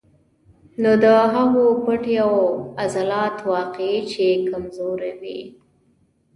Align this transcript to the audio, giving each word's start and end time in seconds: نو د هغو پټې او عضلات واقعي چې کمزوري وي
نو 0.81 0.91
د 1.03 1.05
هغو 1.33 1.65
پټې 1.85 2.15
او 2.25 2.33
عضلات 2.81 3.35
واقعي 3.51 3.99
چې 4.11 4.25
کمزوري 4.51 5.11
وي 5.21 5.39